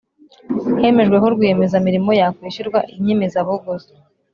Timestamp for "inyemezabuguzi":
2.95-3.93